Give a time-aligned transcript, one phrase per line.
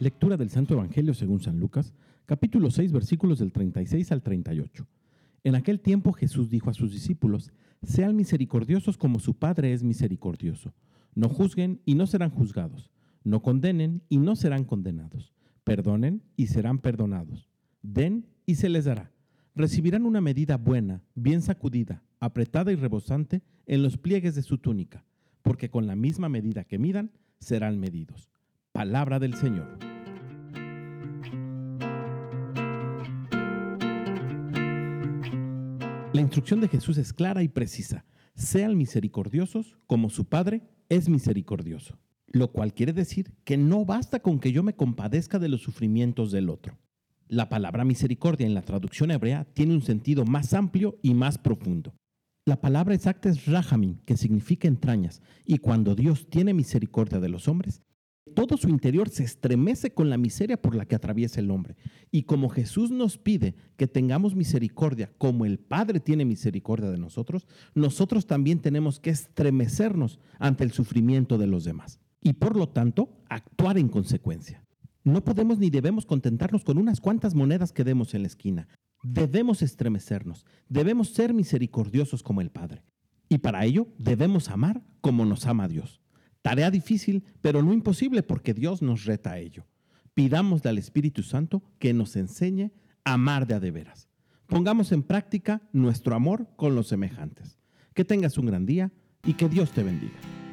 [0.00, 1.94] Lectura del Santo Evangelio según San Lucas,
[2.26, 4.88] capítulo 6, versículos del 36 al 38.
[5.44, 7.52] En aquel tiempo Jesús dijo a sus discípulos,
[7.84, 10.74] Sean misericordiosos como su Padre es misericordioso.
[11.14, 12.90] No juzguen y no serán juzgados.
[13.22, 15.32] No condenen y no serán condenados.
[15.62, 17.48] Perdonen y serán perdonados.
[17.82, 19.12] Den y se les dará.
[19.54, 25.04] Recibirán una medida buena, bien sacudida, apretada y rebosante en los pliegues de su túnica,
[25.42, 28.33] porque con la misma medida que midan, serán medidos.
[28.74, 29.78] Palabra del Señor.
[36.12, 38.04] La instrucción de Jesús es clara y precisa.
[38.34, 42.00] Sean misericordiosos como su Padre es misericordioso.
[42.26, 46.32] Lo cual quiere decir que no basta con que yo me compadezca de los sufrimientos
[46.32, 46.76] del otro.
[47.28, 51.94] La palabra misericordia en la traducción hebrea tiene un sentido más amplio y más profundo.
[52.44, 57.46] La palabra exacta es rahamim, que significa entrañas, y cuando Dios tiene misericordia de los
[57.46, 57.84] hombres,
[58.34, 61.76] todo su interior se estremece con la miseria por la que atraviesa el hombre.
[62.10, 67.46] Y como Jesús nos pide que tengamos misericordia, como el Padre tiene misericordia de nosotros,
[67.74, 72.00] nosotros también tenemos que estremecernos ante el sufrimiento de los demás.
[72.20, 74.64] Y por lo tanto, actuar en consecuencia.
[75.04, 78.68] No podemos ni debemos contentarnos con unas cuantas monedas que demos en la esquina.
[79.02, 82.82] Debemos estremecernos, debemos ser misericordiosos como el Padre.
[83.28, 86.00] Y para ello debemos amar como nos ama Dios.
[86.44, 89.64] Tarea difícil, pero no imposible porque Dios nos reta a ello.
[90.12, 92.70] Pidámosle al Espíritu Santo que nos enseñe
[93.02, 94.10] a amar de a de veras.
[94.46, 97.58] Pongamos en práctica nuestro amor con los semejantes.
[97.94, 98.92] Que tengas un gran día
[99.24, 100.43] y que Dios te bendiga.